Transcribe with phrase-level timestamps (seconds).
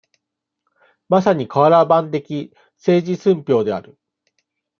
[1.09, 3.99] まさに、かわら版的政治寸評である。